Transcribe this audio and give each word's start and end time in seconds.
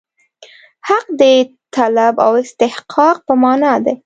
حق 0.87 1.05
د 1.21 1.21
طلب 1.75 2.15
او 2.25 2.31
استحقاق 2.43 3.17
په 3.27 3.33
معنا 3.41 3.73
دی. 3.85 3.95